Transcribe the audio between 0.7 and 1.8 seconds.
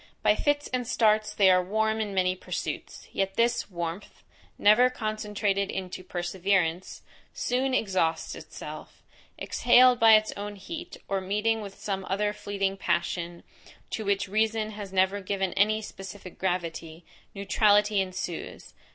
starts they are